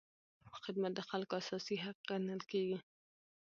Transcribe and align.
خدمت 0.65 0.91
د 0.95 0.99
خلکو 1.09 1.33
اساسي 1.41 1.75
حق 1.83 1.97
ګڼل 2.09 2.41
کېږي. 2.51 2.77